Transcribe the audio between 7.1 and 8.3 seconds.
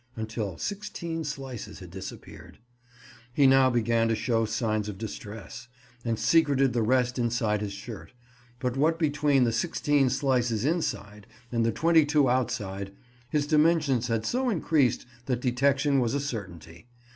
inside his shirt;